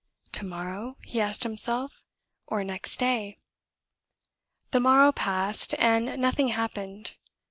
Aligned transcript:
"To 0.31 0.45
morrow?" 0.47 0.97
he 1.05 1.21
asked 1.21 1.43
himself. 1.43 2.01
"Or 2.47 2.63
next 2.63 2.97
day?" 2.97 3.37
The 4.71 4.79
morrow 4.79 5.11
passed, 5.11 5.75
and 5.77 6.19
nothing 6.19 6.47
happened. 6.47 7.13